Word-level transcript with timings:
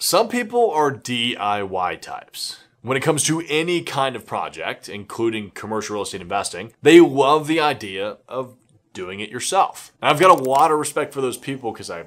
Some 0.00 0.28
people 0.28 0.70
are 0.70 0.92
DIY 0.92 2.00
types. 2.00 2.58
When 2.82 2.96
it 2.96 3.02
comes 3.02 3.24
to 3.24 3.42
any 3.48 3.82
kind 3.82 4.14
of 4.14 4.24
project, 4.26 4.88
including 4.88 5.50
commercial 5.50 5.94
real 5.94 6.04
estate 6.04 6.20
investing, 6.20 6.72
they 6.80 7.00
love 7.00 7.48
the 7.48 7.58
idea 7.58 8.18
of 8.28 8.54
doing 8.92 9.18
it 9.18 9.28
yourself. 9.28 9.92
I've 10.00 10.20
got 10.20 10.30
a 10.30 10.40
lot 10.40 10.70
of 10.70 10.78
respect 10.78 11.12
for 11.12 11.20
those 11.20 11.36
people 11.36 11.72
because 11.72 11.90
I 11.90 12.04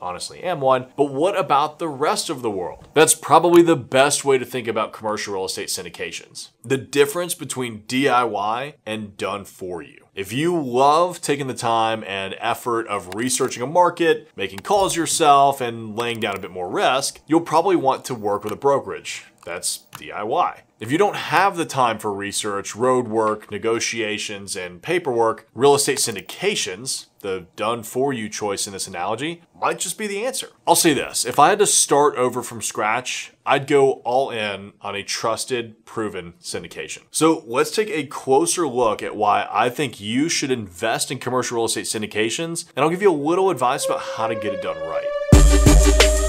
honestly 0.00 0.42
am 0.42 0.62
one. 0.62 0.86
But 0.96 1.12
what 1.12 1.38
about 1.38 1.78
the 1.78 1.88
rest 1.88 2.30
of 2.30 2.40
the 2.40 2.50
world? 2.50 2.88
That's 2.94 3.14
probably 3.14 3.60
the 3.60 3.76
best 3.76 4.24
way 4.24 4.38
to 4.38 4.46
think 4.46 4.66
about 4.66 4.94
commercial 4.94 5.34
real 5.34 5.44
estate 5.44 5.68
syndications. 5.68 6.48
The 6.64 6.78
difference 6.78 7.34
between 7.34 7.82
DIY 7.82 8.74
and 8.86 9.18
done 9.18 9.44
for 9.44 9.82
you. 9.82 10.03
If 10.14 10.32
you 10.32 10.56
love 10.56 11.20
taking 11.20 11.48
the 11.48 11.54
time 11.54 12.04
and 12.06 12.36
effort 12.38 12.86
of 12.86 13.16
researching 13.16 13.64
a 13.64 13.66
market, 13.66 14.28
making 14.36 14.60
calls 14.60 14.94
yourself, 14.94 15.60
and 15.60 15.98
laying 15.98 16.20
down 16.20 16.36
a 16.36 16.38
bit 16.38 16.52
more 16.52 16.70
risk, 16.70 17.20
you'll 17.26 17.40
probably 17.40 17.74
want 17.74 18.04
to 18.04 18.14
work 18.14 18.44
with 18.44 18.52
a 18.52 18.56
brokerage. 18.56 19.24
That's 19.44 19.86
DIY. 19.92 20.60
If 20.80 20.90
you 20.90 20.98
don't 20.98 21.16
have 21.16 21.56
the 21.56 21.64
time 21.64 21.98
for 21.98 22.12
research, 22.12 22.74
road 22.74 23.08
work, 23.08 23.50
negotiations, 23.50 24.56
and 24.56 24.82
paperwork, 24.82 25.48
real 25.54 25.74
estate 25.74 25.98
syndications, 25.98 27.06
the 27.20 27.46
done 27.56 27.82
for 27.82 28.12
you 28.12 28.28
choice 28.28 28.66
in 28.66 28.72
this 28.72 28.86
analogy, 28.86 29.42
might 29.58 29.78
just 29.78 29.96
be 29.96 30.06
the 30.06 30.26
answer. 30.26 30.48
I'll 30.66 30.74
say 30.74 30.92
this 30.92 31.24
if 31.24 31.38
I 31.38 31.50
had 31.50 31.58
to 31.60 31.66
start 31.66 32.16
over 32.16 32.42
from 32.42 32.60
scratch, 32.60 33.32
I'd 33.46 33.66
go 33.66 33.92
all 34.04 34.30
in 34.30 34.72
on 34.80 34.94
a 34.94 35.02
trusted, 35.02 35.86
proven 35.86 36.34
syndication. 36.40 37.04
So 37.10 37.44
let's 37.46 37.70
take 37.70 37.88
a 37.90 38.06
closer 38.06 38.66
look 38.66 39.02
at 39.02 39.16
why 39.16 39.48
I 39.50 39.70
think 39.70 40.00
you 40.00 40.28
should 40.28 40.50
invest 40.50 41.10
in 41.10 41.18
commercial 41.18 41.56
real 41.56 41.66
estate 41.66 41.86
syndications, 41.86 42.66
and 42.74 42.84
I'll 42.84 42.90
give 42.90 43.02
you 43.02 43.12
a 43.12 43.14
little 43.14 43.50
advice 43.50 43.86
about 43.86 44.00
how 44.00 44.26
to 44.26 44.34
get 44.34 44.52
it 44.52 44.62
done 44.62 44.76
right. 44.78 46.23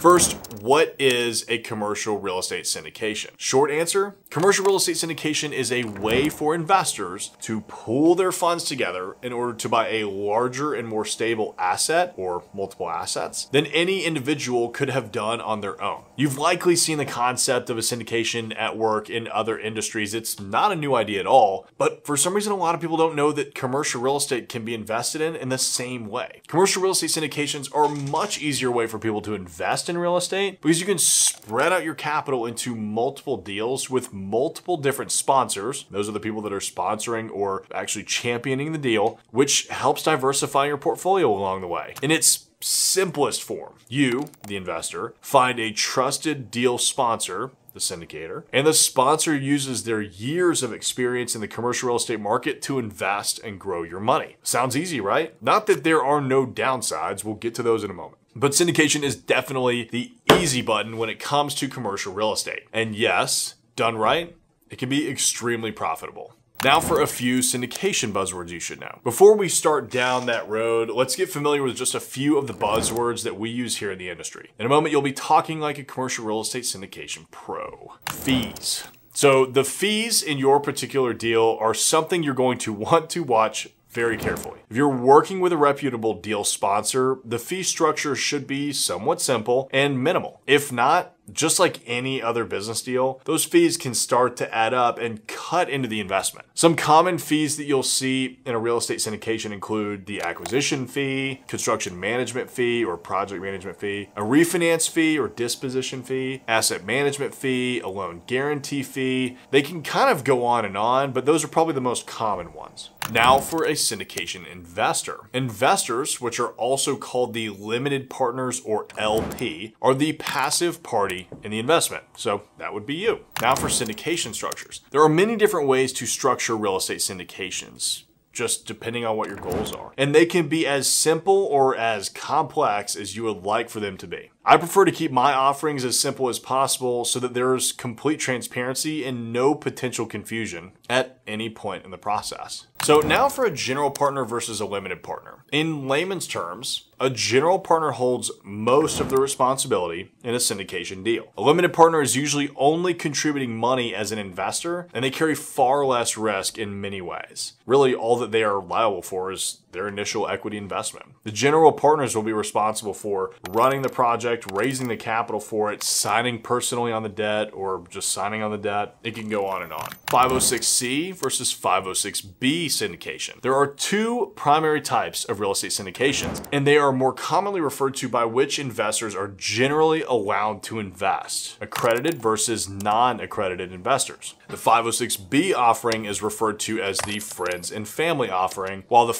First, 0.00 0.36
what 0.62 0.94
is 1.00 1.44
a 1.48 1.58
commercial 1.58 2.20
real 2.20 2.38
estate 2.38 2.66
syndication? 2.66 3.30
Short 3.36 3.68
answer 3.72 4.14
commercial 4.30 4.64
real 4.64 4.76
estate 4.76 4.94
syndication 4.94 5.52
is 5.52 5.72
a 5.72 5.84
way 5.84 6.28
for 6.28 6.54
investors 6.54 7.32
to 7.40 7.62
pool 7.62 8.14
their 8.14 8.30
funds 8.30 8.62
together 8.64 9.16
in 9.22 9.32
order 9.32 9.54
to 9.54 9.68
buy 9.68 9.88
a 9.88 10.04
larger 10.04 10.74
and 10.74 10.86
more 10.86 11.04
stable 11.04 11.54
asset 11.58 12.14
or 12.16 12.44
multiple 12.54 12.88
assets 12.88 13.46
than 13.46 13.66
any 13.66 14.04
individual 14.04 14.68
could 14.68 14.90
have 14.90 15.10
done 15.10 15.40
on 15.40 15.62
their 15.62 15.80
own. 15.82 16.04
You've 16.14 16.38
likely 16.38 16.76
seen 16.76 16.98
the 16.98 17.04
concept 17.04 17.68
of 17.68 17.78
a 17.78 17.80
syndication 17.80 18.56
at 18.56 18.76
work 18.76 19.10
in 19.10 19.26
other 19.28 19.58
industries. 19.58 20.14
It's 20.14 20.38
not 20.38 20.70
a 20.70 20.76
new 20.76 20.94
idea 20.94 21.20
at 21.20 21.26
all, 21.26 21.66
but 21.76 22.06
for 22.06 22.16
some 22.16 22.34
reason, 22.34 22.52
a 22.52 22.56
lot 22.56 22.74
of 22.74 22.80
people 22.80 22.96
don't 22.96 23.16
know 23.16 23.32
that 23.32 23.54
commercial 23.54 24.00
real 24.00 24.18
estate 24.18 24.48
can 24.48 24.64
be 24.64 24.74
invested 24.74 25.20
in 25.20 25.34
in 25.34 25.48
the 25.48 25.58
same 25.58 26.06
way. 26.06 26.42
Commercial 26.46 26.82
real 26.82 26.92
estate 26.92 27.10
syndications 27.10 27.74
are 27.74 27.86
a 27.86 27.88
much 27.88 28.40
easier 28.40 28.70
way 28.70 28.86
for 28.86 28.98
people 28.98 29.22
to 29.22 29.34
invest 29.34 29.87
in 29.88 29.98
real 29.98 30.16
estate 30.16 30.60
because 30.60 30.80
you 30.80 30.86
can 30.86 30.98
spread 30.98 31.72
out 31.72 31.84
your 31.84 31.94
capital 31.94 32.46
into 32.46 32.74
multiple 32.74 33.36
deals 33.36 33.88
with 33.88 34.12
multiple 34.12 34.76
different 34.76 35.10
sponsors. 35.10 35.86
Those 35.90 36.08
are 36.08 36.12
the 36.12 36.20
people 36.20 36.42
that 36.42 36.52
are 36.52 36.58
sponsoring 36.58 37.30
or 37.30 37.64
actually 37.72 38.04
championing 38.04 38.72
the 38.72 38.78
deal, 38.78 39.18
which 39.30 39.68
helps 39.68 40.02
diversify 40.02 40.66
your 40.66 40.78
portfolio 40.78 41.30
along 41.30 41.60
the 41.60 41.68
way. 41.68 41.94
In 42.02 42.10
its 42.10 42.48
simplest 42.60 43.42
form, 43.42 43.74
you, 43.88 44.28
the 44.46 44.56
investor, 44.56 45.14
find 45.20 45.58
a 45.58 45.72
trusted 45.72 46.50
deal 46.50 46.78
sponsor 46.78 47.52
the 47.78 47.80
syndicator. 47.80 48.44
And 48.52 48.66
the 48.66 48.74
sponsor 48.74 49.36
uses 49.36 49.84
their 49.84 50.00
years 50.00 50.62
of 50.62 50.72
experience 50.72 51.34
in 51.34 51.40
the 51.40 51.48
commercial 51.48 51.88
real 51.88 51.96
estate 51.96 52.20
market 52.20 52.60
to 52.62 52.78
invest 52.78 53.38
and 53.40 53.60
grow 53.60 53.82
your 53.82 54.00
money. 54.00 54.36
Sounds 54.42 54.76
easy, 54.76 55.00
right? 55.00 55.40
Not 55.42 55.66
that 55.66 55.84
there 55.84 56.02
are 56.02 56.20
no 56.20 56.46
downsides. 56.46 57.24
We'll 57.24 57.36
get 57.36 57.54
to 57.56 57.62
those 57.62 57.84
in 57.84 57.90
a 57.90 57.94
moment. 57.94 58.17
But 58.34 58.52
syndication 58.52 59.02
is 59.02 59.16
definitely 59.16 59.84
the 59.84 60.12
easy 60.32 60.62
button 60.62 60.96
when 60.96 61.08
it 61.08 61.18
comes 61.18 61.54
to 61.56 61.68
commercial 61.68 62.12
real 62.12 62.32
estate. 62.32 62.64
And 62.72 62.94
yes, 62.94 63.54
done 63.76 63.96
right, 63.96 64.36
it 64.70 64.78
can 64.78 64.88
be 64.88 65.08
extremely 65.08 65.72
profitable. 65.72 66.34
Now 66.64 66.80
for 66.80 67.00
a 67.00 67.06
few 67.06 67.38
syndication 67.38 68.12
buzzwords 68.12 68.50
you 68.50 68.58
should 68.58 68.80
know. 68.80 68.98
Before 69.04 69.36
we 69.36 69.48
start 69.48 69.90
down 69.90 70.26
that 70.26 70.48
road, 70.48 70.90
let's 70.90 71.14
get 71.14 71.28
familiar 71.28 71.62
with 71.62 71.76
just 71.76 71.94
a 71.94 72.00
few 72.00 72.36
of 72.36 72.48
the 72.48 72.52
buzzwords 72.52 73.22
that 73.22 73.38
we 73.38 73.48
use 73.48 73.76
here 73.76 73.92
in 73.92 73.98
the 73.98 74.10
industry. 74.10 74.50
In 74.58 74.66
a 74.66 74.68
moment, 74.68 74.90
you'll 74.90 75.00
be 75.00 75.12
talking 75.12 75.60
like 75.60 75.78
a 75.78 75.84
commercial 75.84 76.24
real 76.24 76.40
estate 76.40 76.64
syndication 76.64 77.30
pro. 77.30 77.94
Fees. 78.10 78.82
So 79.12 79.46
the 79.46 79.62
fees 79.62 80.20
in 80.20 80.38
your 80.38 80.58
particular 80.58 81.12
deal 81.12 81.56
are 81.60 81.74
something 81.74 82.24
you're 82.24 82.34
going 82.34 82.58
to 82.58 82.72
want 82.72 83.08
to 83.10 83.22
watch 83.22 83.68
very 83.90 84.16
carefully. 84.16 84.60
If 84.70 84.76
you're 84.76 84.88
working 84.88 85.40
with 85.40 85.52
a 85.52 85.56
reputable 85.56 86.14
deal 86.14 86.44
sponsor, 86.44 87.18
the 87.24 87.38
fee 87.38 87.62
structure 87.62 88.14
should 88.14 88.46
be 88.46 88.72
somewhat 88.72 89.20
simple 89.20 89.68
and 89.72 90.02
minimal. 90.02 90.40
If 90.46 90.70
not, 90.70 91.14
just 91.32 91.58
like 91.58 91.80
any 91.86 92.22
other 92.22 92.44
business 92.44 92.82
deal, 92.82 93.20
those 93.24 93.44
fees 93.44 93.76
can 93.76 93.94
start 93.94 94.36
to 94.36 94.54
add 94.54 94.72
up 94.72 94.98
and 94.98 95.26
cut 95.26 95.68
into 95.68 95.88
the 95.88 96.00
investment. 96.00 96.46
Some 96.54 96.74
common 96.74 97.18
fees 97.18 97.56
that 97.56 97.64
you'll 97.64 97.82
see 97.82 98.40
in 98.46 98.54
a 98.54 98.58
real 98.58 98.78
estate 98.78 98.98
syndication 98.98 99.52
include 99.52 100.06
the 100.06 100.22
acquisition 100.22 100.86
fee, 100.86 101.42
construction 101.46 101.98
management 101.98 102.50
fee 102.50 102.84
or 102.84 102.96
project 102.96 103.42
management 103.42 103.78
fee, 103.78 104.08
a 104.16 104.22
refinance 104.22 104.88
fee 104.88 105.18
or 105.18 105.28
disposition 105.28 106.02
fee, 106.02 106.42
asset 106.48 106.84
management 106.84 107.34
fee, 107.34 107.80
a 107.80 107.88
loan 107.88 108.22
guarantee 108.26 108.82
fee. 108.82 109.36
They 109.50 109.62
can 109.62 109.82
kind 109.82 110.10
of 110.10 110.24
go 110.24 110.44
on 110.44 110.64
and 110.64 110.76
on, 110.76 111.12
but 111.12 111.26
those 111.26 111.44
are 111.44 111.48
probably 111.48 111.74
the 111.74 111.80
most 111.80 112.06
common 112.06 112.54
ones. 112.54 112.90
Now 113.10 113.38
for 113.38 113.64
a 113.64 113.72
syndication 113.72 114.46
investor. 114.46 115.30
Investors, 115.32 116.20
which 116.20 116.38
are 116.38 116.50
also 116.50 116.96
called 116.96 117.32
the 117.32 117.48
limited 117.48 118.10
partners 118.10 118.60
or 118.64 118.86
LP, 118.98 119.74
are 119.80 119.94
the 119.94 120.12
passive 120.14 120.82
party 120.82 121.28
in 121.42 121.50
the 121.50 121.58
investment. 121.58 122.04
So 122.16 122.42
that 122.58 122.74
would 122.74 122.84
be 122.84 122.96
you. 122.96 123.20
Now 123.40 123.54
for 123.54 123.68
syndication 123.68 124.34
structures. 124.34 124.82
There 124.90 125.02
are 125.02 125.08
many 125.08 125.36
different 125.36 125.68
ways 125.68 125.92
to 125.94 126.06
structure 126.06 126.56
real 126.56 126.76
estate 126.76 126.98
syndications 126.98 128.04
just 128.30 128.66
depending 128.66 129.04
on 129.04 129.16
what 129.16 129.26
your 129.26 129.36
goals 129.36 129.72
are. 129.72 129.92
And 129.96 130.14
they 130.14 130.24
can 130.24 130.46
be 130.46 130.64
as 130.64 130.86
simple 130.86 131.34
or 131.34 131.76
as 131.76 132.08
complex 132.08 132.94
as 132.94 133.16
you 133.16 133.24
would 133.24 133.42
like 133.42 133.68
for 133.68 133.80
them 133.80 133.96
to 133.96 134.06
be. 134.06 134.30
I 134.48 134.56
prefer 134.56 134.86
to 134.86 134.92
keep 134.92 135.12
my 135.12 135.34
offerings 135.34 135.84
as 135.84 136.00
simple 136.00 136.30
as 136.30 136.38
possible 136.38 137.04
so 137.04 137.20
that 137.20 137.34
there's 137.34 137.70
complete 137.70 138.18
transparency 138.18 139.04
and 139.04 139.30
no 139.30 139.54
potential 139.54 140.06
confusion 140.06 140.72
at 140.88 141.20
any 141.26 141.50
point 141.50 141.84
in 141.84 141.90
the 141.90 141.98
process. 141.98 142.66
So 142.82 143.00
now 143.00 143.28
for 143.28 143.44
a 143.44 143.50
general 143.50 143.90
partner 143.90 144.24
versus 144.24 144.58
a 144.58 144.64
limited 144.64 145.02
partner. 145.02 145.44
In 145.52 145.86
layman's 145.86 146.26
terms, 146.26 146.86
a 146.98 147.10
general 147.10 147.58
partner 147.58 147.90
holds 147.90 148.30
most 148.42 149.00
of 149.00 149.10
the 149.10 149.18
responsibility 149.18 150.12
in 150.24 150.34
a 150.34 150.38
syndication 150.38 151.04
deal. 151.04 151.30
A 151.36 151.42
limited 151.42 151.74
partner 151.74 152.00
is 152.00 152.16
usually 152.16 152.48
only 152.56 152.94
contributing 152.94 153.54
money 153.54 153.94
as 153.94 154.12
an 154.12 154.18
investor, 154.18 154.88
and 154.94 155.04
they 155.04 155.10
carry 155.10 155.34
far 155.34 155.84
less 155.84 156.16
risk 156.16 156.56
in 156.56 156.80
many 156.80 157.02
ways. 157.02 157.52
Really, 157.66 157.94
all 157.94 158.16
that 158.16 158.32
they 158.32 158.42
are 158.42 158.62
liable 158.62 159.02
for 159.02 159.30
is 159.30 159.58
their 159.72 159.88
initial 159.88 160.28
equity 160.28 160.56
investment. 160.56 161.06
The 161.24 161.32
general 161.32 161.72
partners 161.72 162.14
will 162.14 162.22
be 162.22 162.32
responsible 162.32 162.94
for 162.94 163.32
running 163.50 163.82
the 163.82 163.88
project, 163.88 164.50
raising 164.52 164.88
the 164.88 164.96
capital 164.96 165.40
for 165.40 165.72
it, 165.72 165.82
signing 165.82 166.40
personally 166.40 166.92
on 166.92 167.02
the 167.02 167.08
debt, 167.08 167.50
or 167.52 167.84
just 167.90 168.10
signing 168.10 168.42
on 168.42 168.50
the 168.50 168.58
debt. 168.58 168.96
It 169.02 169.14
can 169.14 169.28
go 169.28 169.46
on 169.46 169.62
and 169.62 169.72
on. 169.72 169.88
506C 170.06 171.14
versus 171.14 171.54
506B 171.54 172.66
syndication. 172.66 173.40
There 173.42 173.54
are 173.54 173.66
two 173.66 174.32
primary 174.36 174.80
types 174.80 175.24
of 175.24 175.40
real 175.40 175.52
estate 175.52 175.70
syndications, 175.70 176.42
and 176.52 176.66
they 176.66 176.78
are 176.78 176.92
more 176.92 177.12
commonly 177.12 177.60
referred 177.60 177.94
to 177.96 178.08
by 178.08 178.24
which 178.24 178.58
investors 178.58 179.14
are 179.14 179.28
generally 179.28 180.02
allowed 180.02 180.62
to 180.64 180.78
invest 180.78 181.58
accredited 181.60 182.20
versus 182.20 182.68
non 182.68 183.20
accredited 183.20 183.72
investors. 183.72 184.34
The 184.48 184.56
506B 184.56 185.54
offering 185.54 186.04
is 186.04 186.22
referred 186.22 186.58
to 186.60 186.82
as 186.82 186.98
the 186.98 187.18
friends 187.18 187.70
and 187.70 187.86
family 187.86 188.30
offering, 188.30 188.84
while 188.88 189.06
the 189.06 189.12